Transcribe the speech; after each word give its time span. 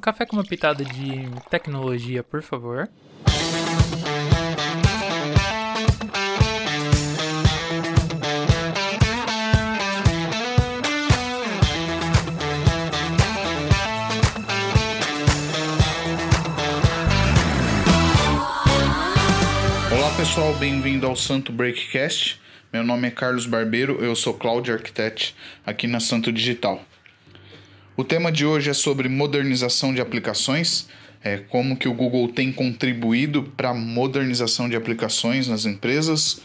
Um 0.00 0.02
café 0.02 0.24
com 0.24 0.34
uma 0.34 0.42
pitada 0.42 0.82
de 0.82 1.28
tecnologia, 1.50 2.22
por 2.22 2.42
favor. 2.42 2.88
Olá 19.92 20.16
pessoal, 20.16 20.54
bem-vindo 20.54 21.06
ao 21.06 21.14
Santo 21.14 21.52
Breakcast. 21.52 22.40
Meu 22.72 22.82
nome 22.82 23.08
é 23.08 23.10
Carlos 23.10 23.44
Barbeiro, 23.44 24.02
eu 24.02 24.16
sou 24.16 24.32
Cloud 24.32 24.72
Architect 24.72 25.36
aqui 25.66 25.86
na 25.86 26.00
Santo 26.00 26.32
Digital. 26.32 26.82
O 28.00 28.04
tema 28.04 28.32
de 28.32 28.46
hoje 28.46 28.70
é 28.70 28.72
sobre 28.72 29.10
modernização 29.10 29.92
de 29.92 30.00
aplicações, 30.00 30.88
é, 31.22 31.36
como 31.36 31.76
que 31.76 31.86
o 31.86 31.92
Google 31.92 32.28
tem 32.28 32.50
contribuído 32.50 33.42
para 33.42 33.68
a 33.68 33.74
modernização 33.74 34.70
de 34.70 34.74
aplicações 34.74 35.48
nas 35.48 35.66
empresas, 35.66 36.40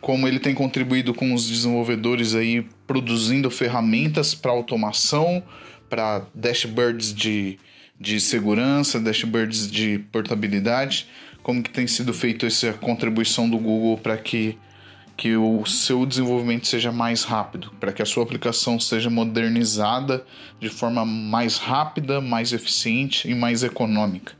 como 0.00 0.26
ele 0.26 0.40
tem 0.40 0.52
contribuído 0.52 1.14
com 1.14 1.32
os 1.32 1.48
desenvolvedores 1.48 2.34
aí 2.34 2.66
produzindo 2.88 3.48
ferramentas 3.52 4.34
para 4.34 4.50
automação, 4.50 5.44
para 5.88 6.26
dashboards 6.34 7.14
de, 7.14 7.56
de 8.00 8.20
segurança, 8.20 8.98
dashboards 8.98 9.70
de 9.70 10.00
portabilidade, 10.10 11.06
como 11.40 11.62
que 11.62 11.70
tem 11.70 11.86
sido 11.86 12.12
feito 12.12 12.46
essa 12.46 12.72
contribuição 12.72 13.48
do 13.48 13.58
Google 13.58 13.96
para 13.96 14.16
que 14.16 14.58
que 15.16 15.34
o 15.34 15.64
seu 15.64 16.04
desenvolvimento 16.04 16.66
seja 16.66 16.92
mais 16.92 17.24
rápido, 17.24 17.72
para 17.80 17.92
que 17.92 18.02
a 18.02 18.06
sua 18.06 18.22
aplicação 18.22 18.78
seja 18.78 19.08
modernizada 19.08 20.26
de 20.60 20.68
forma 20.68 21.06
mais 21.06 21.56
rápida, 21.56 22.20
mais 22.20 22.52
eficiente 22.52 23.28
e 23.30 23.34
mais 23.34 23.62
econômica. 23.62 24.34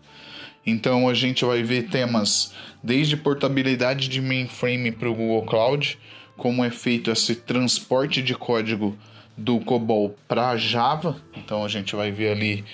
Então 0.67 1.09
a 1.09 1.15
gente 1.15 1.45
vai 1.45 1.63
ver 1.63 1.89
temas 1.89 2.53
desde 2.83 3.17
portabilidade 3.17 4.09
de 4.09 4.21
mainframe 4.21 4.93
para 4.93 5.09
o 5.09 5.15
Google 5.15 5.47
Cloud, 5.47 5.99
como 6.37 6.63
é 6.63 6.71
feito 6.71 7.11
esse 7.11 7.35
transporte 7.35 8.21
de 8.21 8.35
código 8.35 8.97
do 9.37 9.61
COBOL 9.61 10.15
para 10.29 10.57
Java. 10.57 11.17
Então 11.35 11.65
a 11.65 11.69
gente 11.69 11.97
vai 11.97 12.11
ver 12.11 12.33
ali 12.33 12.65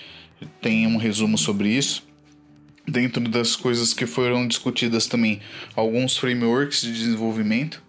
tem 0.60 0.86
um 0.86 0.96
resumo 0.96 1.38
sobre 1.38 1.68
isso. 1.68 2.02
Dentro 2.86 3.22
das 3.28 3.54
coisas 3.54 3.94
que 3.94 4.06
foram 4.06 4.46
discutidas 4.46 5.06
também, 5.06 5.40
alguns 5.76 6.16
frameworks 6.16 6.82
de 6.82 6.92
desenvolvimento 6.92 7.80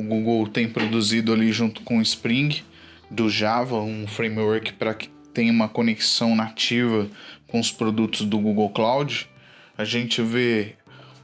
o 0.00 0.02
Google 0.02 0.48
tem 0.48 0.66
produzido 0.66 1.32
ali 1.32 1.52
junto 1.52 1.82
com 1.82 1.98
o 1.98 2.02
Spring 2.02 2.62
do 3.10 3.28
Java, 3.28 3.80
um 3.80 4.06
framework 4.06 4.72
para 4.72 4.94
que 4.94 5.08
tenha 5.34 5.52
uma 5.52 5.68
conexão 5.68 6.34
nativa 6.34 7.06
com 7.46 7.60
os 7.60 7.70
produtos 7.70 8.22
do 8.22 8.38
Google 8.38 8.70
Cloud. 8.70 9.28
A 9.76 9.84
gente 9.84 10.22
vê 10.22 10.74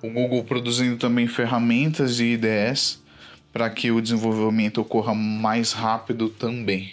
o 0.03 0.11
Google 0.11 0.45
produzindo 0.45 0.97
também 0.97 1.27
ferramentas 1.27 2.21
e 2.21 2.35
IDS 2.35 3.03
para 3.51 3.71
que 3.71 3.91
o 3.91 4.03
desenvolvimento 4.03 4.83
ocorra 4.83 5.15
mais 5.15 5.73
rápido 5.73 6.29
também. 6.29 6.93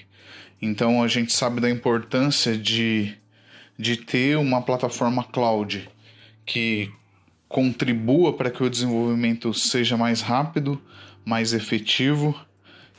Então 0.61 1.03
a 1.03 1.07
gente 1.09 1.33
sabe 1.33 1.59
da 1.59 1.69
importância 1.69 2.57
de, 2.57 3.13
de 3.77 3.97
ter 3.97 4.37
uma 4.37 4.61
plataforma 4.61 5.23
cloud 5.23 5.89
que 6.45 6.89
contribua 7.49 8.33
para 8.33 8.49
que 8.49 8.63
o 8.63 8.69
desenvolvimento 8.69 9.53
seja 9.53 9.97
mais 9.97 10.21
rápido, 10.21 10.81
mais 11.25 11.53
efetivo 11.53 12.35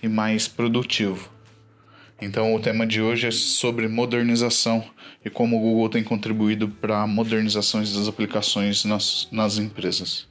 e 0.03 0.08
mais 0.08 0.48
produtivo. 0.48 1.30
Então, 2.20 2.55
o 2.55 2.61
tema 2.61 2.86
de 2.86 3.03
hoje 3.03 3.27
é 3.27 3.30
sobre 3.30 3.89
modernização 3.89 4.84
e 5.25 5.28
como 5.28 5.56
o 5.56 5.61
Google 5.61 5.89
tem 5.89 6.05
contribuído 6.05 6.69
para 6.69 7.06
modernizações 7.06 7.92
das 7.92 8.08
aplicações 8.08 8.84
nas, 8.84 9.28
nas 9.30 9.58
empresas. 9.58 10.28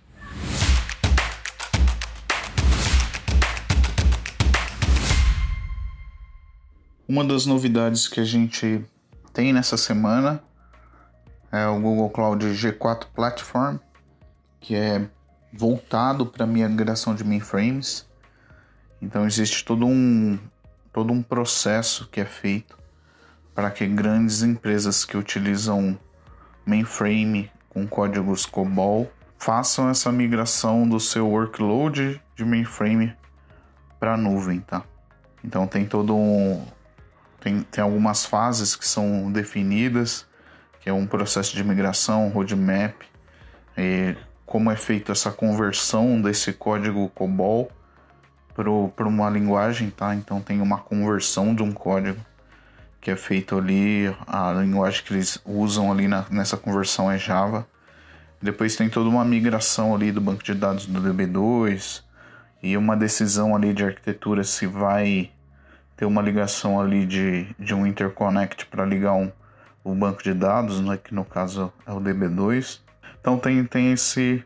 Uma 7.07 7.23
das 7.23 7.45
novidades 7.45 8.07
que 8.07 8.19
a 8.19 8.25
gente 8.25 8.83
tem 9.33 9.51
nessa 9.51 9.77
semana 9.77 10.41
é 11.51 11.67
o 11.67 11.79
Google 11.79 12.09
Cloud 12.09 12.43
G4 12.45 13.05
Platform, 13.13 13.77
que 14.59 14.73
é 14.73 15.07
voltado 15.53 16.25
para 16.25 16.47
migração 16.47 17.13
de 17.13 17.23
mainframes. 17.23 18.09
Então 19.01 19.25
existe 19.25 19.63
todo 19.63 19.85
um 19.85 20.39
todo 20.91 21.13
um 21.13 21.21
processo 21.21 22.07
que 22.09 22.19
é 22.19 22.25
feito 22.25 22.77
para 23.53 23.69
que 23.69 23.85
grandes 23.87 24.41
empresas 24.41 25.05
que 25.05 25.15
utilizam 25.15 25.97
mainframe 26.65 27.51
com 27.69 27.87
códigos 27.87 28.45
COBOL 28.45 29.11
façam 29.37 29.89
essa 29.89 30.11
migração 30.11 30.87
do 30.87 30.99
seu 30.99 31.27
workload 31.27 32.21
de 32.35 32.45
mainframe 32.45 33.15
para 33.99 34.13
a 34.13 34.17
nuvem, 34.17 34.59
tá? 34.59 34.83
Então 35.43 35.67
tem 35.67 35.85
todo 35.85 36.15
um 36.15 36.65
tem, 37.39 37.61
tem 37.63 37.83
algumas 37.83 38.25
fases 38.25 38.75
que 38.75 38.87
são 38.87 39.29
definidas, 39.31 40.25
que 40.79 40.89
é 40.89 40.93
um 40.93 41.05
processo 41.05 41.53
de 41.53 41.63
migração, 41.63 42.29
roadmap, 42.29 42.95
e 43.77 44.15
como 44.45 44.71
é 44.71 44.75
feita 44.75 45.11
essa 45.11 45.31
conversão 45.31 46.21
desse 46.21 46.53
código 46.53 47.09
COBOL 47.09 47.71
para 48.53 49.07
uma 49.07 49.29
linguagem, 49.29 49.89
tá? 49.89 50.13
Então 50.13 50.41
tem 50.41 50.61
uma 50.61 50.77
conversão 50.77 51.55
de 51.55 51.63
um 51.63 51.71
código 51.71 52.19
que 53.01 53.11
é 53.11 53.15
feito 53.17 53.57
ali, 53.57 54.15
a 54.25 54.53
linguagem 54.53 55.03
que 55.03 55.13
eles 55.13 55.37
usam 55.45 55.91
ali 55.91 56.07
na, 56.07 56.25
nessa 56.29 56.55
conversão 56.55 57.11
é 57.11 57.17
Java. 57.17 57.67
Depois 58.41 58.75
tem 58.77 58.89
toda 58.89 59.09
uma 59.09 59.25
migração 59.25 59.93
ali 59.93 60.11
do 60.11 60.21
banco 60.21 60.43
de 60.43 60.53
dados 60.53 60.85
do 60.85 61.01
DB2 61.01 62.01
e 62.61 62.77
uma 62.77 62.95
decisão 62.95 63.55
ali 63.55 63.73
de 63.73 63.83
arquitetura 63.83 64.43
se 64.45 64.65
vai 64.65 65.31
ter 65.97 66.05
uma 66.05 66.21
ligação 66.21 66.79
ali 66.79 67.05
de, 67.05 67.47
de 67.59 67.73
um 67.73 67.85
interconnect 67.85 68.67
para 68.67 68.85
ligar 68.85 69.13
um, 69.13 69.29
o 69.83 69.93
banco 69.93 70.23
de 70.23 70.33
dados, 70.33 70.79
né, 70.79 70.97
que 70.97 71.13
no 71.13 71.25
caso 71.25 71.73
é 71.85 71.91
o 71.91 71.99
DB2. 71.99 72.79
Então 73.23 73.39
tem, 73.39 73.63
tem 73.63 73.93
esse, 73.93 74.43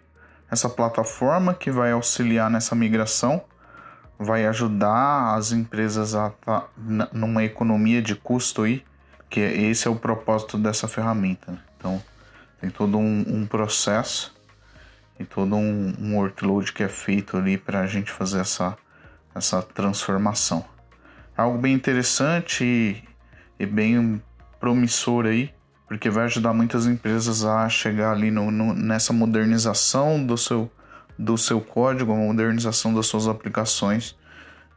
essa 0.52 0.70
plataforma 0.70 1.52
que 1.56 1.72
vai 1.72 1.92
auxiliar 1.92 2.48
nessa 2.48 2.76
migração, 2.76 3.44
vai 4.20 4.46
ajudar 4.46 5.34
as 5.34 5.52
empresas 5.52 6.14
a 6.14 6.30
tá 6.30 6.68
numa 7.12 7.44
economia 7.44 8.04
de 8.04 8.14
custo 8.14 8.62
aí, 8.62 8.86
que 9.32 9.40
é, 9.40 9.52
esse 9.64 9.88
é 9.88 9.92
o 9.92 9.96
propósito 9.96 10.60
dessa 10.60 10.88
ferramenta. 10.88 11.52
Né? 11.52 11.60
Então 11.76 12.04
tem 12.62 12.70
todo 12.70 13.00
um, 13.00 13.26
um 13.28 13.48
processo 13.48 14.36
e 15.20 15.26
todo 15.26 15.56
um, 15.56 15.96
um, 16.00 16.16
workload 16.16 16.72
que 16.72 16.84
é 16.84 16.88
feito 16.88 17.36
ali 17.36 17.58
para 17.58 17.80
a 17.80 17.88
gente 17.88 18.12
fazer 18.12 18.42
essa, 18.42 18.78
essa 19.34 19.60
transformação. 19.64 20.64
Algo 21.36 21.58
bem 21.58 21.74
interessante 21.74 22.64
e, 22.64 23.04
e 23.60 23.66
bem 23.66 24.22
promissor 24.60 25.26
aí 25.26 25.57
porque 25.88 26.10
vai 26.10 26.26
ajudar 26.26 26.54
muitas 26.54 26.86
empresas 26.86 27.46
a 27.46 27.70
chegar 27.70 28.12
ali 28.12 28.30
no, 28.30 28.52
no, 28.52 28.74
nessa 28.74 29.14
modernização 29.14 30.24
do 30.24 30.38
seu, 30.38 30.70
do 31.18 31.38
seu 31.38 31.62
código, 31.62 32.12
a 32.12 32.16
modernização 32.16 32.94
das 32.94 33.08
suas 33.08 33.28
aplicações 33.28 34.16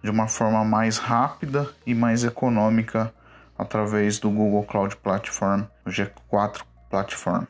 de 0.03 0.09
uma 0.09 0.28
forma 0.28 0.65
mais 0.65 0.97
rápida 0.97 1.69
e 1.84 1.94
mais 1.94 2.25
econômica 2.25 3.12
através 3.59 4.19
do 4.19 4.31
Google 4.31 4.65
Cloud 4.65 4.97
Platform, 4.97 5.65
o 5.84 5.91
G4 5.91 6.62
Platform. 6.88 7.44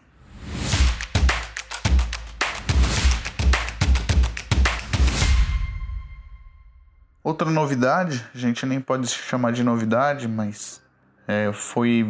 Outra 7.22 7.50
novidade, 7.50 8.24
a 8.34 8.38
gente 8.38 8.64
nem 8.64 8.80
pode 8.80 9.06
chamar 9.06 9.52
de 9.52 9.62
novidade, 9.62 10.26
mas 10.26 10.82
é, 11.28 11.52
foi 11.52 12.02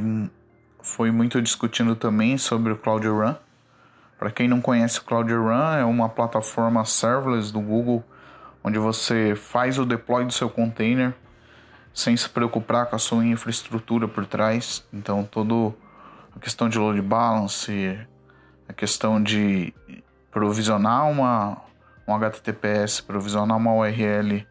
foi 1.00 1.10
muito 1.10 1.40
discutindo 1.40 1.96
também 1.96 2.36
sobre 2.36 2.74
o 2.74 2.76
Cloud 2.76 3.08
Run. 3.08 3.34
Para 4.18 4.30
quem 4.30 4.46
não 4.46 4.60
conhece 4.60 4.98
o 4.98 5.02
Cloud 5.02 5.32
Run, 5.32 5.72
é 5.78 5.82
uma 5.82 6.10
plataforma 6.10 6.84
serverless 6.84 7.50
do 7.50 7.58
Google 7.58 8.04
onde 8.62 8.78
você 8.78 9.34
faz 9.34 9.78
o 9.78 9.86
deploy 9.86 10.26
do 10.26 10.32
seu 10.34 10.50
container 10.50 11.14
sem 11.94 12.14
se 12.14 12.28
preocupar 12.28 12.84
com 12.84 12.96
a 12.96 12.98
sua 12.98 13.24
infraestrutura 13.24 14.06
por 14.06 14.26
trás. 14.26 14.86
Então, 14.92 15.24
toda 15.24 15.74
a 16.36 16.38
questão 16.38 16.68
de 16.68 16.78
load 16.78 17.00
balance, 17.00 17.98
a 18.68 18.72
questão 18.74 19.22
de 19.22 19.72
provisionar 20.30 21.08
uma, 21.08 21.62
um 22.06 22.14
HTTPS, 22.14 23.00
provisionar 23.00 23.56
uma 23.56 23.72
URL, 23.72 24.46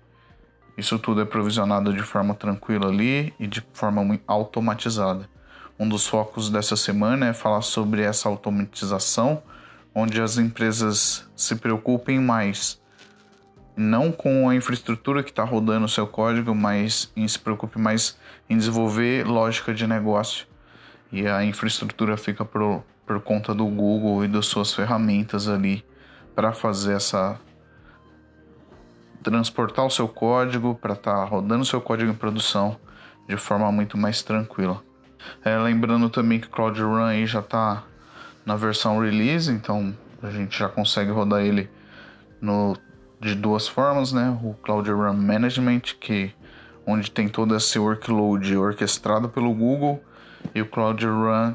isso 0.76 0.98
tudo 0.98 1.22
é 1.22 1.26
provisionado 1.26 1.94
de 1.94 2.02
forma 2.02 2.34
tranquila 2.34 2.88
ali 2.88 3.36
e 3.40 3.46
de 3.46 3.64
forma 3.72 4.20
automatizada. 4.26 5.30
Um 5.80 5.88
dos 5.88 6.06
focos 6.06 6.50
dessa 6.50 6.76
semana 6.76 7.28
é 7.28 7.34
falar 7.34 7.62
sobre 7.62 8.02
essa 8.02 8.28
automatização, 8.28 9.42
onde 9.96 10.22
as 10.22 10.38
empresas 10.38 11.26
se 11.36 11.56
preocupem 11.56 12.20
mais 12.20 12.80
não 13.80 14.12
com 14.12 14.50
a 14.50 14.56
infraestrutura 14.56 15.24
que 15.24 15.30
está 15.30 15.46
rodando 15.46 15.86
o 15.86 15.90
seu 15.90 16.06
código, 16.06 16.54
mas 16.54 17.10
em 17.16 17.26
se 17.26 17.40
preocupe 17.40 17.80
mais 17.80 18.18
em 18.50 18.58
desenvolver 18.58 19.26
lógica 19.26 19.74
de 19.74 19.88
negócio 19.88 20.46
e 21.14 21.26
a 21.26 21.46
infraestrutura 21.46 22.18
fica 22.18 22.44
por, 22.44 22.84
por 23.08 23.22
conta 23.22 23.56
do 23.56 23.66
Google 23.66 24.26
e 24.26 24.28
das 24.28 24.48
suas 24.48 24.74
ferramentas 24.74 25.48
ali 25.48 25.86
para 26.36 26.52
fazer 26.52 26.98
essa 26.98 27.40
transportar 29.24 29.86
o 29.86 29.90
seu 29.90 30.10
código 30.10 30.76
para 30.76 30.94
estar 30.94 31.16
tá 31.16 31.24
rodando 31.24 31.64
seu 31.64 31.80
código 31.80 32.12
em 32.12 32.16
produção 32.16 32.78
de 33.30 33.38
forma 33.38 33.72
muito 33.72 33.98
mais 33.98 34.22
tranquila. 34.22 34.89
É, 35.44 35.58
lembrando 35.58 36.10
também 36.10 36.40
que 36.40 36.48
o 36.48 36.50
Cloud 36.50 36.82
Run 36.82 37.04
aí 37.04 37.26
já 37.26 37.40
está 37.40 37.84
na 38.46 38.56
versão 38.56 39.00
release, 39.00 39.52
então 39.52 39.96
a 40.24 40.30
gente 40.30 40.58
já 40.58 40.68
consegue 40.68 41.12
rodar 41.12 41.42
ele 41.42 41.70
no, 42.42 42.76
de 43.20 43.36
duas 43.36 43.68
formas, 43.68 44.12
né? 44.12 44.38
O 44.44 44.54
Cloud 44.56 44.90
Run 44.90 45.14
Management, 45.14 45.82
que 46.00 46.34
onde 46.86 47.12
tem 47.12 47.28
todo 47.28 47.56
esse 47.56 47.78
workload 47.78 48.56
orquestrado 48.58 49.30
pelo 49.30 49.54
Google, 49.54 50.04
e 50.54 50.62
o 50.62 50.66
Cloud 50.66 51.06
Run 51.06 51.54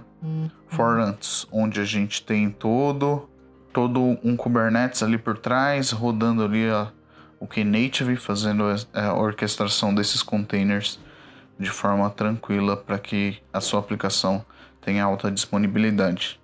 for 0.69 0.99
Ants, 0.99 1.46
onde 1.50 1.81
a 1.81 1.84
gente 1.84 2.22
tem 2.22 2.50
todo 2.50 3.28
todo 3.72 4.16
um 4.22 4.37
Kubernetes 4.37 5.02
ali 5.02 5.19
por 5.19 5.37
trás, 5.37 5.90
rodando 5.90 6.44
ali 6.44 6.70
a, 6.70 6.93
o 7.40 7.46
Knative, 7.46 8.14
fazendo 8.14 8.64
a 8.94 9.14
orquestração 9.14 9.93
desses 9.93 10.22
containers 10.22 11.00
de 11.58 11.70
forma 11.70 12.08
tranquila 12.10 12.76
para 12.76 12.98
que 12.98 13.38
a 13.52 13.60
sua 13.60 13.80
aplicação 13.80 14.44
tenha 14.80 15.04
alta 15.04 15.30
disponibilidade. 15.30 16.40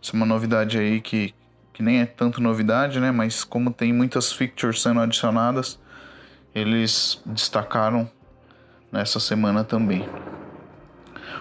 Isso 0.00 0.14
é 0.14 0.16
uma 0.16 0.26
novidade 0.26 0.78
aí 0.78 1.00
que, 1.00 1.34
que 1.72 1.82
nem 1.82 2.00
é 2.00 2.06
tanto 2.06 2.40
novidade, 2.40 3.00
né? 3.00 3.10
Mas 3.10 3.44
como 3.44 3.72
tem 3.72 3.92
muitas 3.92 4.32
features 4.32 4.82
sendo 4.82 5.00
adicionadas, 5.00 5.78
eles 6.54 7.22
destacaram 7.26 8.10
nessa 8.92 9.20
semana 9.20 9.64
também. 9.64 10.08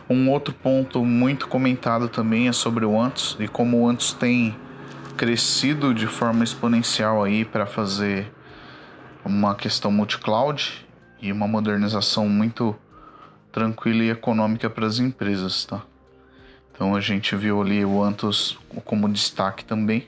Um 0.09 0.29
outro 0.29 0.53
ponto 0.53 1.03
muito 1.03 1.47
comentado 1.47 2.07
também 2.07 2.47
é 2.47 2.53
sobre 2.53 2.85
o 2.85 2.99
Antus 2.99 3.35
e 3.39 3.47
como 3.47 3.81
o 3.81 3.89
Antus 3.89 4.13
tem 4.13 4.55
crescido 5.17 5.93
de 5.93 6.07
forma 6.07 6.43
exponencial 6.43 7.23
aí 7.23 7.43
para 7.43 7.65
fazer 7.65 8.31
uma 9.25 9.55
questão 9.55 9.91
multi-cloud 9.91 10.85
e 11.21 11.31
uma 11.31 11.47
modernização 11.47 12.29
muito 12.29 12.75
tranquila 13.51 14.03
e 14.03 14.09
econômica 14.09 14.69
para 14.69 14.85
as 14.85 14.99
empresas, 14.99 15.65
tá? 15.65 15.81
Então 16.73 16.95
a 16.95 17.01
gente 17.01 17.35
viu 17.35 17.61
ali 17.61 17.83
o 17.83 18.03
Antus 18.03 18.57
como 18.85 19.09
destaque 19.09 19.65
também. 19.65 20.07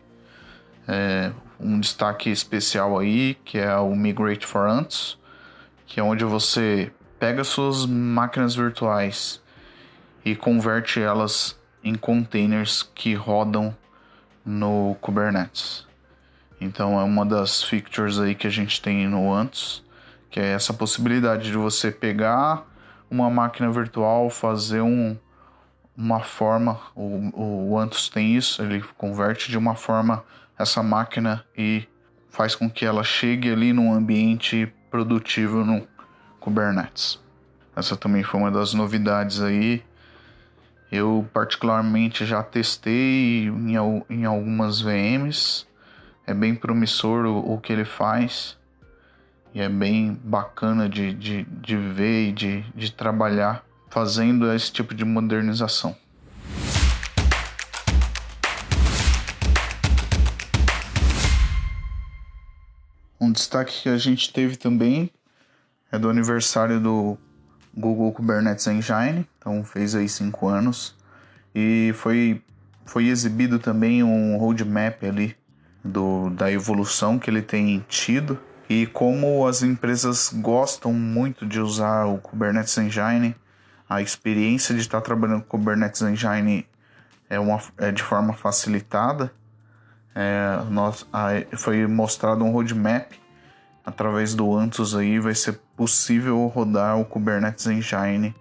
É, 0.88 1.32
um 1.60 1.80
destaque 1.80 2.30
especial 2.30 2.98
aí 3.00 3.36
que 3.44 3.58
é 3.58 3.76
o 3.78 3.96
Migrate 3.96 4.46
for 4.46 4.68
Antus, 4.68 5.18
que 5.88 6.00
é 6.00 6.04
onde 6.04 6.24
você 6.24 6.92
pega 7.20 7.44
suas 7.44 7.86
máquinas 7.86 8.56
virtuais 8.56 9.42
e 10.24 10.36
converte 10.36 11.02
elas 11.02 11.60
em 11.84 11.96
containers 11.96 12.84
que 12.84 13.14
rodam 13.14 13.76
no 14.46 14.96
Kubernetes. 15.02 15.88
Então 16.62 17.00
é 17.00 17.04
uma 17.04 17.26
das 17.26 17.64
features 17.64 18.20
aí 18.20 18.36
que 18.36 18.48
a 18.48 18.50
gente 18.50 18.82
tem 18.82 19.08
no 19.08 19.34
Antus, 19.34 19.84
que 20.30 20.40
é 20.40 20.52
essa 20.52 20.74
possibilidade 20.74 21.46
de 21.46 21.58
você 21.58 21.92
pegar 21.92 22.66
uma 23.10 23.30
máquina 23.30 23.72
virtual, 23.72 24.30
fazer 24.30 24.82
um, 24.82 25.18
uma 25.98 26.20
forma, 26.20 26.80
o, 26.96 27.72
o 27.72 27.78
Antus 27.78 28.10
tem 28.10 28.36
isso, 28.36 28.62
ele 28.62 28.82
converte 28.98 29.50
de 29.50 29.58
uma 29.58 29.76
forma 29.76 30.24
essa 30.58 30.84
máquina 30.84 31.44
e 31.58 31.88
faz 32.30 32.56
com 32.56 32.70
que 32.70 32.86
ela 32.86 33.04
chegue 33.04 33.52
ali 33.52 33.74
num 33.74 33.94
ambiente 33.94 34.72
produtivo 34.92 35.64
no 35.64 35.88
Kubernetes. 36.40 37.20
Essa 37.76 37.96
também 37.96 38.24
foi 38.24 38.40
uma 38.40 38.52
das 38.52 38.74
novidades 38.74 39.42
aí. 39.42 39.84
Eu 40.92 41.28
particularmente 41.34 42.26
já 42.26 42.44
testei 42.44 43.48
em, 43.48 43.76
em 44.10 44.26
algumas 44.26 44.82
VMs. 44.82 45.66
É 46.26 46.34
bem 46.34 46.54
promissor 46.56 47.26
o, 47.26 47.54
o 47.54 47.60
que 47.60 47.72
ele 47.72 47.86
faz 47.86 48.59
e 49.54 49.62
é 49.62 49.70
bem 49.70 50.20
bacana 50.24 50.88
de, 50.88 51.14
de, 51.14 51.44
de 51.44 51.76
ver 51.76 52.30
e 52.30 52.32
de, 52.32 52.62
de 52.76 52.92
trabalhar 52.92 53.64
fazendo 53.90 54.52
esse 54.54 54.72
tipo 54.72 54.94
de 54.94 55.04
modernização. 55.04 55.96
Um 63.20 63.32
destaque 63.32 63.84
que 63.84 63.90
a 63.90 63.98
gente 63.98 64.32
teve 64.32 64.56
também 64.56 65.12
é 65.92 65.98
do 65.98 66.10
aniversário 66.10 66.80
do 66.80 67.18
Google 67.76 68.12
Kubernetes 68.12 68.66
Engine, 68.68 69.28
então 69.38 69.64
fez 69.64 69.96
aí 69.96 70.08
cinco 70.08 70.48
anos 70.48 70.96
e 71.54 71.92
foi 71.96 72.42
foi 72.86 73.08
exibido 73.08 73.60
também 73.60 74.02
um 74.04 74.36
roadmap 74.38 75.04
ali 75.04 75.36
do, 75.84 76.32
da 76.32 76.52
evolução 76.52 77.20
que 77.20 77.30
ele 77.30 77.42
tem 77.42 77.86
tido 77.88 78.40
e 78.70 78.86
como 78.86 79.48
as 79.48 79.64
empresas 79.64 80.32
gostam 80.32 80.94
muito 80.94 81.44
de 81.44 81.60
usar 81.60 82.06
o 82.06 82.20
Kubernetes 82.20 82.78
Engine, 82.78 83.36
a 83.90 84.00
experiência 84.00 84.76
de 84.76 84.82
estar 84.82 85.02
trabalhando 85.02 85.42
com 85.42 85.58
o 85.58 85.60
Kubernetes 85.60 86.04
Engine 86.04 86.68
é, 87.28 87.40
uma, 87.40 87.60
é 87.80 87.92
de 87.92 88.04
forma 88.04 88.34
facilitada. 88.34 89.34
É, 90.14 90.62
nós, 90.70 91.08
a, 91.12 91.30
foi 91.58 91.88
mostrado 91.88 92.46
um 92.46 92.52
roadmap 92.52 93.12
através 93.84 94.36
do 94.36 94.56
Antus 94.56 94.96
aí 94.96 95.18
vai 95.20 95.34
ser 95.34 95.60
possível 95.76 96.46
rodar 96.46 97.00
o 97.00 97.06
Kubernetes 97.06 97.66
Engine 97.66 98.36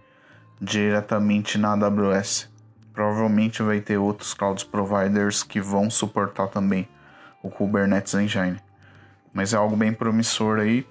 diretamente 0.60 1.56
na 1.56 1.72
AWS. 1.72 2.50
Provavelmente 2.92 3.62
vai 3.62 3.80
ter 3.80 3.96
outros 3.96 4.34
cloud 4.34 4.62
providers 4.66 5.42
que 5.42 5.58
vão 5.58 5.88
suportar 5.88 6.48
também 6.48 6.86
o 7.42 7.48
Kubernetes 7.48 8.12
Engine 8.12 8.60
mas 9.38 9.55
é 9.55 9.56
algo 9.56 9.76
bem 9.76 9.93
promissor 9.93 10.58
aí 10.58 10.85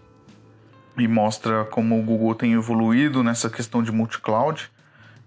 e 0.98 1.06
mostra 1.06 1.66
como 1.66 2.00
o 2.00 2.02
Google 2.02 2.34
tem 2.34 2.54
evoluído 2.54 3.22
nessa 3.22 3.50
questão 3.50 3.84
de 3.84 3.92
multi-cloud, 3.92 4.72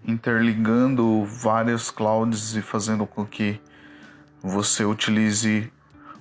interligando 0.03 1.23
várias 1.23 1.91
clouds 1.91 2.55
e 2.55 2.63
fazendo 2.63 3.05
com 3.05 3.23
que 3.23 3.61
você 4.41 4.83
utilize 4.83 5.71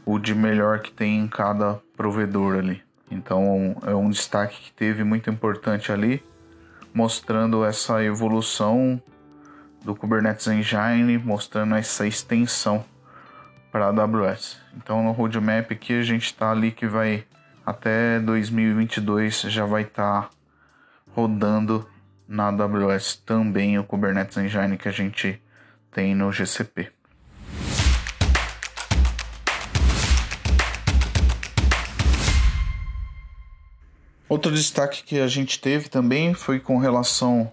o 0.05 0.19
de 0.19 0.35
melhor 0.35 0.81
que 0.81 0.93
tem 0.93 1.21
em 1.21 1.27
cada 1.27 1.81
provedor 1.97 2.59
ali. 2.59 2.83
Então 3.11 3.75
é 3.87 3.95
um 3.95 4.11
destaque 4.11 4.61
que 4.65 4.73
teve 4.73 5.03
muito 5.03 5.31
importante 5.31 5.91
ali, 5.91 6.23
mostrando 6.93 7.65
essa 7.65 8.05
evolução 8.05 9.01
do 9.83 9.97
Kubernetes 9.97 10.47
Engine, 10.49 11.17
mostrando 11.17 11.77
essa 11.77 12.07
extensão 12.07 12.85
para 13.71 13.87
AWS. 13.87 14.59
Então 14.77 15.03
no 15.03 15.13
roadmap 15.13 15.71
aqui 15.71 15.99
a 15.99 16.03
gente 16.03 16.27
está 16.27 16.51
ali 16.51 16.71
que 16.73 16.87
vai 16.87 17.25
até 17.65 18.19
2022 18.21 19.43
já 19.43 19.65
vai 19.65 19.83
estar 19.83 20.23
tá 20.23 20.31
rodando 21.15 21.89
na 22.27 22.49
AWS 22.49 23.17
também 23.17 23.79
o 23.79 23.85
Kubernetes 23.85 24.37
Engine 24.37 24.77
que 24.77 24.89
a 24.89 24.93
gente 24.93 25.41
tem 25.91 26.15
no 26.15 26.31
GCP. 26.33 26.91
Outro 34.29 34.53
destaque 34.53 35.03
que 35.03 35.19
a 35.19 35.27
gente 35.27 35.61
teve 35.61 35.89
também 35.89 36.35
foi 36.35 36.61
com 36.61 36.79
relação 36.79 37.51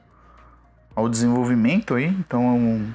ao 0.95 1.09
desenvolvimento 1.09 1.95
aí. 1.95 2.05
Então 2.05 2.93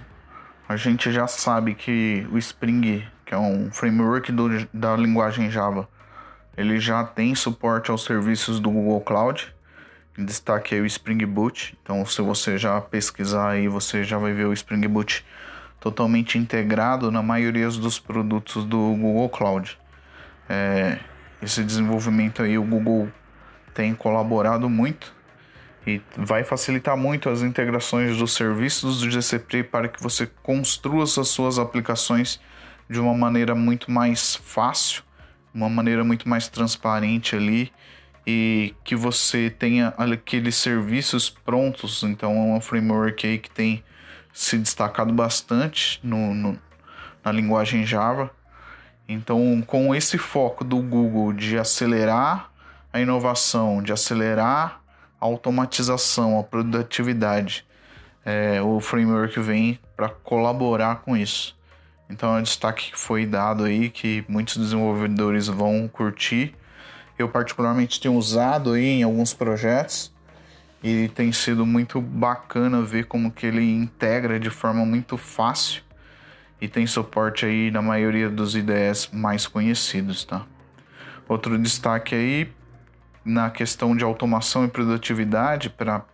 a 0.72 0.76
gente 0.76 1.12
já 1.12 1.26
sabe 1.26 1.74
que 1.74 2.26
o 2.32 2.38
Spring 2.38 3.04
que 3.26 3.34
é 3.34 3.38
um 3.38 3.70
framework 3.70 4.32
do, 4.32 4.48
da 4.72 4.96
linguagem 4.96 5.50
Java. 5.50 5.86
Ele 6.56 6.80
já 6.80 7.04
tem 7.04 7.34
suporte 7.34 7.90
aos 7.90 8.04
serviços 8.04 8.58
do 8.58 8.70
Google 8.70 9.00
Cloud. 9.02 9.54
Em 10.18 10.24
destaque 10.24 10.74
aí 10.74 10.80
o 10.80 10.86
Spring 10.86 11.24
Boot. 11.26 11.76
Então, 11.82 12.04
se 12.06 12.20
você 12.22 12.56
já 12.56 12.80
pesquisar 12.80 13.50
aí, 13.50 13.68
você 13.68 14.02
já 14.02 14.16
vai 14.16 14.32
ver 14.32 14.46
o 14.46 14.52
Spring 14.52 14.86
Boot 14.88 15.24
totalmente 15.78 16.38
integrado 16.38 17.10
na 17.10 17.22
maioria 17.22 17.68
dos 17.68 17.98
produtos 17.98 18.64
do 18.64 18.78
Google 18.96 19.28
Cloud. 19.28 19.78
É, 20.48 20.98
esse 21.42 21.62
desenvolvimento 21.62 22.42
aí 22.42 22.56
o 22.58 22.64
Google 22.64 23.10
tem 23.74 23.94
colaborado 23.94 24.68
muito 24.70 25.14
e 25.86 26.00
vai 26.16 26.44
facilitar 26.44 26.96
muito 26.96 27.28
as 27.28 27.42
integrações 27.42 28.16
dos 28.16 28.34
serviços 28.34 29.00
do 29.00 29.10
GCP 29.10 29.64
para 29.64 29.88
que 29.88 30.02
você 30.02 30.26
construa 30.42 31.04
as 31.04 31.28
suas 31.28 31.58
aplicações 31.58 32.40
de 32.88 33.00
uma 33.00 33.14
maneira 33.14 33.54
muito 33.54 33.90
mais 33.90 34.36
fácil, 34.36 35.02
uma 35.52 35.68
maneira 35.68 36.04
muito 36.04 36.28
mais 36.28 36.48
transparente 36.48 37.34
ali 37.34 37.72
e 38.26 38.74
que 38.84 38.94
você 38.94 39.50
tenha 39.50 39.88
aqueles 39.96 40.54
serviços 40.56 41.28
prontos. 41.28 42.02
Então 42.02 42.32
é 42.32 42.40
uma 42.52 42.60
framework 42.60 43.26
aí 43.26 43.38
que 43.38 43.50
tem 43.50 43.82
se 44.32 44.56
destacado 44.58 45.12
bastante 45.12 46.00
no, 46.02 46.34
no, 46.34 46.58
na 47.24 47.32
linguagem 47.32 47.84
Java. 47.84 48.30
Então, 49.08 49.62
com 49.66 49.94
esse 49.94 50.16
foco 50.16 50.64
do 50.64 50.78
Google 50.78 51.32
de 51.32 51.58
acelerar 51.58 52.50
a 52.92 53.00
inovação, 53.00 53.82
de 53.82 53.92
acelerar 53.92 54.81
automatização, 55.22 56.38
a 56.38 56.42
produtividade, 56.42 57.64
é, 58.24 58.60
o 58.60 58.80
framework 58.80 59.38
vem 59.40 59.78
para 59.96 60.08
colaborar 60.08 60.96
com 61.02 61.16
isso. 61.16 61.56
Então 62.10 62.36
é 62.36 62.40
um 62.40 62.42
destaque 62.42 62.90
que 62.90 62.98
foi 62.98 63.24
dado 63.24 63.64
aí 63.64 63.88
que 63.88 64.24
muitos 64.28 64.56
desenvolvedores 64.56 65.46
vão 65.46 65.88
curtir. 65.88 66.54
Eu 67.16 67.28
particularmente 67.28 68.00
tenho 68.00 68.14
usado 68.14 68.72
aí 68.72 68.84
em 68.84 69.02
alguns 69.04 69.32
projetos 69.32 70.12
e 70.82 71.08
tem 71.14 71.30
sido 71.30 71.64
muito 71.64 72.00
bacana 72.00 72.82
ver 72.82 73.06
como 73.06 73.30
que 73.30 73.46
ele 73.46 73.62
integra 73.62 74.40
de 74.40 74.50
forma 74.50 74.84
muito 74.84 75.16
fácil 75.16 75.82
e 76.60 76.66
tem 76.66 76.86
suporte 76.86 77.46
aí 77.46 77.70
na 77.70 77.80
maioria 77.80 78.28
dos 78.28 78.56
IDEs 78.56 79.08
mais 79.12 79.46
conhecidos, 79.46 80.24
tá? 80.24 80.44
Outro 81.28 81.56
destaque 81.58 82.14
aí 82.14 82.52
na 83.24 83.50
questão 83.50 83.96
de 83.96 84.04
automação 84.04 84.64
e 84.64 84.68
produtividade 84.68 85.70
para 85.70 86.04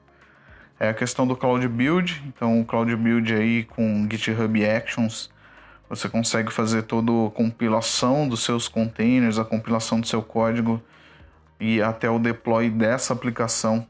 é 0.80 0.90
a 0.90 0.94
questão 0.94 1.26
do 1.26 1.36
Cloud 1.36 1.66
Build. 1.66 2.22
Então, 2.26 2.60
o 2.60 2.64
Cloud 2.64 2.94
Build 2.94 3.34
aí 3.34 3.64
com 3.64 4.06
GitHub 4.08 4.64
Actions, 4.64 5.28
você 5.88 6.08
consegue 6.08 6.52
fazer 6.52 6.82
toda 6.82 7.10
a 7.10 7.30
compilação 7.30 8.28
dos 8.28 8.44
seus 8.44 8.68
containers, 8.68 9.38
a 9.38 9.44
compilação 9.44 10.00
do 10.00 10.06
seu 10.06 10.22
código 10.22 10.80
e 11.58 11.82
até 11.82 12.08
o 12.08 12.18
deploy 12.18 12.70
dessa 12.70 13.12
aplicação 13.12 13.84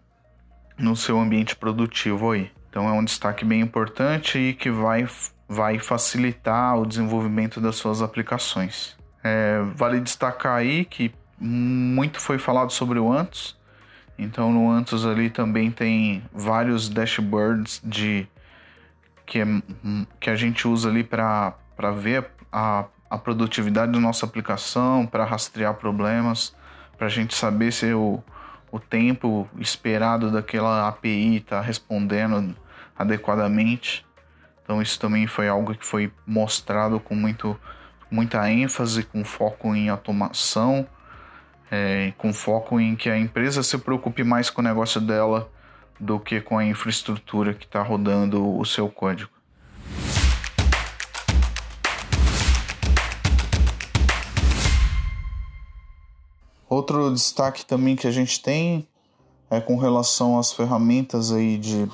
no 0.79 0.97
seu 0.97 1.19
ambiente 1.19 1.55
produtivo 1.55 2.31
aí. 2.31 2.51
Então, 2.71 2.89
é 2.89 2.93
um 2.93 3.05
destaque 3.05 3.45
bem 3.45 3.61
importante 3.61 4.39
e 4.39 4.55
que 4.55 4.71
vai, 4.71 5.07
vai 5.47 5.79
facilitar 5.79 6.79
o 6.79 6.87
desenvolvimento 6.87 7.61
das 7.61 7.77
suas 7.77 8.01
aplicações. 8.01 8.97
É, 9.23 9.61
vale 9.75 10.01
destacar 10.01 10.57
aí 10.57 10.85
que 10.85 11.13
muito 11.41 12.21
foi 12.21 12.39
falado 12.39 12.73
sobre 12.73 12.99
o 12.99 13.13
Antus. 13.13 13.57
Então 14.19 14.53
no 14.53 14.69
Antus 14.69 15.07
ali 15.07 15.31
também 15.31 15.71
tem 15.71 16.25
vários 16.33 16.89
dashboards 16.89 17.81
de 17.85 18.27
que, 19.25 19.41
é, 19.41 19.45
que 20.19 20.31
a 20.31 20.35
gente 20.35 20.67
usa 20.67 20.89
ali 20.89 21.05
para 21.05 21.55
ver 21.97 22.27
a, 22.53 22.87
a 23.09 23.19
produtividade 23.19 23.93
da 23.93 24.01
nossa 24.01 24.27
aplicação, 24.27 25.07
para 25.07 25.25
rastrear 25.25 25.75
problemas, 25.75 26.55
para 26.97 27.07
a 27.07 27.11
gente 27.11 27.35
saber 27.35 27.73
se 27.73 27.93
o, 27.93 28.23
o 28.73 28.81
tempo 28.81 29.49
esperado 29.59 30.33
daquela 30.33 30.89
API 30.89 31.37
está 31.37 31.61
respondendo 31.61 32.57
adequadamente. 32.99 34.05
Então 34.65 34.83
isso 34.83 34.99
também 34.99 35.27
foi 35.27 35.49
algo 35.49 35.75
que 35.75 35.87
foi 35.87 36.13
mostrado 36.27 36.99
com 36.99 37.15
muito, 37.15 37.59
muita 38.11 38.51
ênfase, 38.51 39.05
com 39.05 39.25
foco 39.25 39.75
em 39.75 39.89
automação 39.89 40.87
é, 41.71 42.13
com 42.17 42.33
foco 42.33 42.81
em 42.81 42.97
que 42.97 43.11
a 43.11 43.19
empresa 43.19 43.63
se 43.63 43.77
preocupe 43.79 44.25
mais 44.25 44.51
com 44.51 44.61
o 44.61 44.65
negócio 44.65 45.01
dela 45.01 45.51
do 46.01 46.19
que 46.19 46.41
com 46.41 46.59
a 46.59 46.65
infraestrutura 46.65 47.53
que 47.53 47.65
está 47.65 47.83
rodando 47.83 48.57
o 48.57 48.65
seu 48.65 48.89
código. 48.89 49.31
Outro 56.69 57.11
destaque 57.13 57.65
também 57.65 57.97
que 57.97 58.07
a 58.07 58.11
gente 58.11 58.43
tem 58.43 58.87
é 59.51 59.61
com 59.61 59.77
relação 59.77 60.39
às 60.39 60.53
ferramentas 60.53 61.33
aí 61.33 61.57
de, 61.57 61.91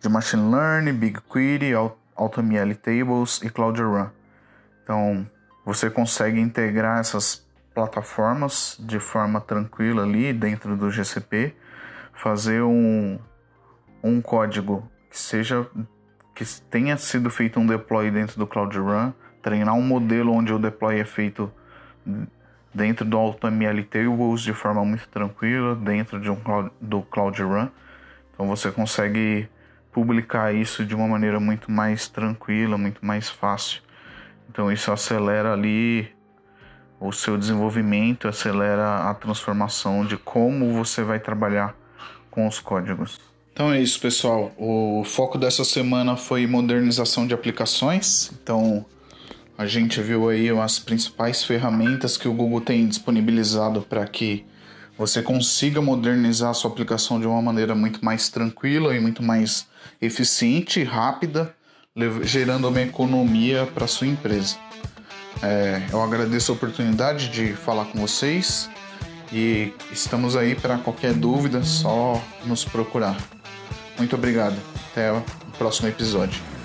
de 0.00 0.08
Machine 0.08 0.50
Learning, 0.50 0.94
BigQuery, 0.94 1.74
AutoML 2.16 2.74
Tables 2.76 3.42
e 3.42 3.50
Cloud 3.50 3.80
Run. 3.80 4.08
Então, 4.82 5.30
você 5.66 5.90
consegue 5.90 6.40
integrar 6.40 6.98
essas 6.98 7.46
plataformas 7.78 8.76
de 8.80 8.98
forma 8.98 9.40
tranquila 9.40 10.02
ali 10.02 10.32
dentro 10.32 10.76
do 10.76 10.90
GCP, 10.90 11.54
fazer 12.12 12.60
um, 12.60 13.20
um 14.02 14.20
código 14.20 14.90
que 15.08 15.16
seja 15.16 15.64
que 16.34 16.44
tenha 16.68 16.96
sido 16.96 17.30
feito 17.30 17.60
um 17.60 17.66
deploy 17.66 18.10
dentro 18.10 18.36
do 18.36 18.48
Cloud 18.48 18.76
Run, 18.76 19.12
treinar 19.40 19.74
um 19.76 19.82
modelo 19.82 20.32
onde 20.32 20.52
o 20.52 20.58
deploy 20.58 20.98
é 20.98 21.04
feito 21.04 21.52
dentro 22.74 23.04
do 23.04 23.16
AutoML 23.16 23.84
Tables 23.84 24.40
de 24.40 24.52
forma 24.52 24.84
muito 24.84 25.08
tranquila, 25.08 25.76
dentro 25.76 26.20
de 26.20 26.28
um 26.28 26.36
do 26.80 27.02
Cloud 27.02 27.40
Run. 27.40 27.68
Então 28.34 28.48
você 28.48 28.72
consegue 28.72 29.48
publicar 29.92 30.52
isso 30.52 30.84
de 30.84 30.96
uma 30.96 31.06
maneira 31.06 31.38
muito 31.38 31.70
mais 31.70 32.08
tranquila, 32.08 32.76
muito 32.76 33.06
mais 33.06 33.28
fácil. 33.28 33.82
Então 34.50 34.72
isso 34.72 34.90
acelera 34.90 35.52
ali 35.52 36.17
o 37.00 37.12
seu 37.12 37.36
desenvolvimento, 37.36 38.28
acelera 38.28 39.08
a 39.08 39.14
transformação 39.14 40.04
de 40.04 40.16
como 40.16 40.72
você 40.72 41.02
vai 41.02 41.20
trabalhar 41.20 41.76
com 42.30 42.46
os 42.46 42.58
códigos. 42.58 43.20
Então 43.52 43.72
é 43.72 43.80
isso, 43.80 43.98
pessoal. 44.00 44.52
O 44.56 45.02
foco 45.04 45.36
dessa 45.36 45.64
semana 45.64 46.16
foi 46.16 46.46
modernização 46.46 47.26
de 47.26 47.34
aplicações. 47.34 48.30
Então 48.40 48.84
a 49.56 49.66
gente 49.66 50.00
viu 50.00 50.28
aí 50.28 50.48
as 50.50 50.78
principais 50.78 51.42
ferramentas 51.42 52.16
que 52.16 52.28
o 52.28 52.32
Google 52.32 52.60
tem 52.60 52.86
disponibilizado 52.86 53.82
para 53.82 54.06
que 54.06 54.44
você 54.96 55.22
consiga 55.22 55.80
modernizar 55.80 56.50
a 56.50 56.54
sua 56.54 56.70
aplicação 56.70 57.20
de 57.20 57.26
uma 57.26 57.42
maneira 57.42 57.74
muito 57.74 58.04
mais 58.04 58.28
tranquila 58.28 58.94
e 58.96 59.00
muito 59.00 59.22
mais 59.22 59.66
eficiente 60.00 60.80
e 60.80 60.84
rápida, 60.84 61.54
gerando 62.22 62.68
uma 62.68 62.82
economia 62.82 63.66
para 63.66 63.86
sua 63.86 64.06
empresa. 64.06 64.56
É, 65.42 65.82
eu 65.92 66.02
agradeço 66.02 66.52
a 66.52 66.54
oportunidade 66.54 67.28
de 67.28 67.54
falar 67.54 67.86
com 67.86 67.98
vocês 67.98 68.68
e 69.32 69.72
estamos 69.92 70.36
aí 70.36 70.54
para 70.54 70.78
qualquer 70.78 71.12
dúvida, 71.12 71.62
só 71.62 72.20
nos 72.44 72.64
procurar. 72.64 73.16
Muito 73.96 74.14
obrigado. 74.16 74.56
Até 74.90 75.12
o 75.12 75.22
próximo 75.58 75.88
episódio. 75.88 76.57